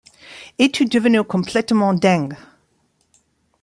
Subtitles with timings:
[0.57, 2.35] Es-tu devenu complètement dingue!